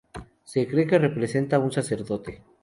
[0.45, 2.41] Se cree que representa un sacerdote.